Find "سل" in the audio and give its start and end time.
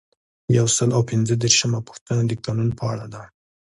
0.77-0.89